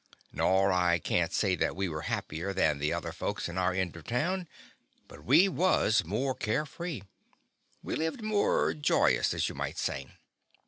Nor 0.33 0.71
I 0.71 0.97
can't 0.97 1.31
say 1.31 1.53
that 1.57 1.75
we 1.75 1.87
were 1.87 2.01
happier 2.09 2.53
than 2.53 2.79
the 2.79 2.91
other 2.91 3.11
folks 3.11 3.47
in 3.47 3.59
our 3.59 3.71
end 3.71 3.95
of 3.95 4.03
town, 4.03 4.47
but 5.07 5.23
we 5.23 5.47
was 5.47 6.03
more 6.03 6.33
care 6.33 6.65
free. 6.65 7.03
We 7.83 7.93
lived 7.95 8.23
more 8.23 8.73
joy 8.73 9.15
ous, 9.19 9.31
as 9.31 9.47
you 9.47 9.53
might 9.53 9.77
say. 9.77 10.07